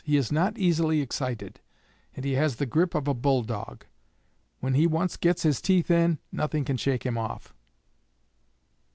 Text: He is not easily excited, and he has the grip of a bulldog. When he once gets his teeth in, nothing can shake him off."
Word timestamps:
He 0.03 0.17
is 0.17 0.31
not 0.31 0.57
easily 0.57 0.99
excited, 0.99 1.59
and 2.15 2.25
he 2.25 2.31
has 2.31 2.55
the 2.55 2.65
grip 2.65 2.95
of 2.95 3.07
a 3.07 3.13
bulldog. 3.13 3.85
When 4.59 4.73
he 4.73 4.87
once 4.87 5.15
gets 5.15 5.43
his 5.43 5.61
teeth 5.61 5.91
in, 5.91 6.17
nothing 6.31 6.65
can 6.65 6.77
shake 6.77 7.05
him 7.05 7.19
off." 7.19 7.53